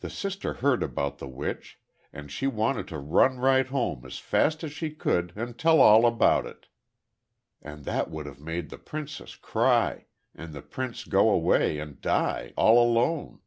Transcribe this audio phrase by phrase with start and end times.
[0.00, 1.78] The sister heard about the witch,
[2.14, 6.06] and she wanted to run right home as fast as she could, and tell all
[6.06, 6.68] about it.
[7.60, 12.54] And that would have made the princess cry, and the prince go away and die,
[12.56, 13.40] all alone."